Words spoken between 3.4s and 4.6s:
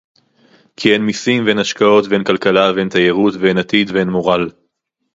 עתיד ואין מורל